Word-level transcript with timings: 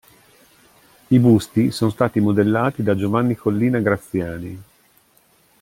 I 1.09 1.19
busti 1.19 1.69
sono 1.69 1.91
stati 1.91 2.19
modellati 2.19 2.81
da 2.81 2.95
Giovanni 2.95 3.35
Collina 3.35 3.77
Graziani. 3.79 4.63